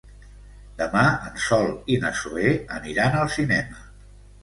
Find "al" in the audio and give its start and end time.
3.23-3.35